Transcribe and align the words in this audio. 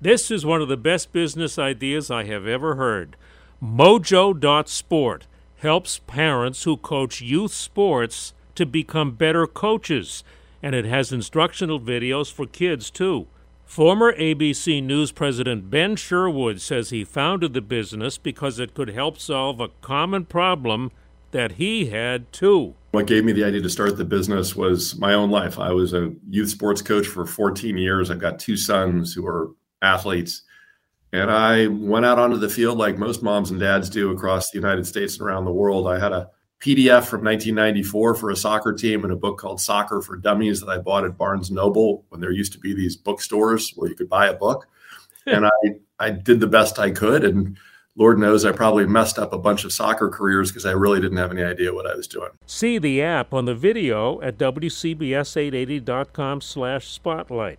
This 0.00 0.30
is 0.30 0.46
one 0.46 0.62
of 0.62 0.68
the 0.68 0.76
best 0.76 1.12
business 1.12 1.58
ideas 1.58 2.08
I 2.08 2.22
have 2.24 2.46
ever 2.46 2.76
heard. 2.76 3.16
Mojo.sport 3.60 5.26
helps 5.56 5.98
parents 6.06 6.62
who 6.62 6.76
coach 6.76 7.20
youth 7.20 7.52
sports 7.52 8.32
to 8.54 8.64
become 8.64 9.16
better 9.16 9.48
coaches, 9.48 10.22
and 10.62 10.76
it 10.76 10.84
has 10.84 11.10
instructional 11.10 11.80
videos 11.80 12.32
for 12.32 12.46
kids 12.46 12.90
too. 12.90 13.26
Former 13.64 14.12
ABC 14.12 14.80
News 14.80 15.10
president 15.10 15.68
Ben 15.68 15.96
Sherwood 15.96 16.60
says 16.60 16.90
he 16.90 17.02
founded 17.04 17.52
the 17.52 17.60
business 17.60 18.18
because 18.18 18.60
it 18.60 18.74
could 18.74 18.90
help 18.90 19.18
solve 19.18 19.60
a 19.60 19.68
common 19.80 20.26
problem 20.26 20.92
that 21.32 21.52
he 21.52 21.86
had 21.86 22.32
too. 22.32 22.74
What 22.92 23.08
gave 23.08 23.24
me 23.24 23.32
the 23.32 23.44
idea 23.44 23.60
to 23.62 23.68
start 23.68 23.96
the 23.96 24.04
business 24.04 24.54
was 24.54 24.96
my 24.96 25.12
own 25.12 25.30
life. 25.30 25.58
I 25.58 25.72
was 25.72 25.92
a 25.92 26.14
youth 26.28 26.50
sports 26.50 26.82
coach 26.82 27.06
for 27.08 27.26
14 27.26 27.76
years. 27.76 28.12
I've 28.12 28.20
got 28.20 28.38
two 28.38 28.56
sons 28.56 29.12
who 29.12 29.26
are 29.26 29.50
athletes. 29.82 30.42
And 31.12 31.30
I 31.30 31.68
went 31.68 32.04
out 32.04 32.18
onto 32.18 32.36
the 32.36 32.48
field 32.48 32.78
like 32.78 32.98
most 32.98 33.22
moms 33.22 33.50
and 33.50 33.58
dads 33.58 33.88
do 33.88 34.10
across 34.10 34.50
the 34.50 34.58
United 34.58 34.86
States 34.86 35.18
and 35.18 35.26
around 35.26 35.46
the 35.46 35.52
world. 35.52 35.88
I 35.88 35.98
had 35.98 36.12
a 36.12 36.30
PDF 36.60 37.06
from 37.06 37.24
1994 37.24 38.14
for 38.16 38.30
a 38.30 38.36
soccer 38.36 38.72
team 38.72 39.04
and 39.04 39.12
a 39.12 39.16
book 39.16 39.38
called 39.38 39.60
Soccer 39.60 40.02
for 40.02 40.16
Dummies 40.16 40.60
that 40.60 40.68
I 40.68 40.78
bought 40.78 41.04
at 41.04 41.16
Barnes 41.16 41.50
Noble 41.50 42.04
when 42.08 42.20
there 42.20 42.32
used 42.32 42.52
to 42.52 42.58
be 42.58 42.74
these 42.74 42.96
bookstores 42.96 43.72
where 43.76 43.88
you 43.88 43.94
could 43.94 44.08
buy 44.08 44.26
a 44.26 44.34
book. 44.34 44.66
and 45.26 45.46
I, 45.46 45.50
I 45.98 46.10
did 46.10 46.40
the 46.40 46.46
best 46.46 46.78
I 46.78 46.90
could. 46.90 47.24
And 47.24 47.56
Lord 47.96 48.18
knows 48.18 48.44
I 48.44 48.52
probably 48.52 48.86
messed 48.86 49.18
up 49.18 49.32
a 49.32 49.38
bunch 49.38 49.64
of 49.64 49.72
soccer 49.72 50.08
careers 50.08 50.50
because 50.50 50.66
I 50.66 50.72
really 50.72 51.00
didn't 51.00 51.18
have 51.18 51.32
any 51.32 51.42
idea 51.42 51.74
what 51.74 51.86
I 51.86 51.94
was 51.94 52.06
doing. 52.06 52.30
See 52.46 52.78
the 52.78 53.02
app 53.02 53.32
on 53.32 53.44
the 53.44 53.54
video 53.54 54.20
at 54.20 54.38
WCBS880.com 54.38 56.40
slash 56.40 56.88
spotlight. 56.88 57.58